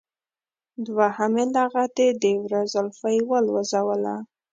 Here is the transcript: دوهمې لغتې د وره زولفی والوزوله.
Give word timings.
دوهمې 0.85 1.45
لغتې 1.55 2.07
د 2.21 2.23
وره 2.41 2.61
زولفی 2.73 3.17
والوزوله. 3.29 4.15